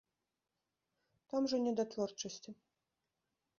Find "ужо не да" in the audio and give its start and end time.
1.49-1.87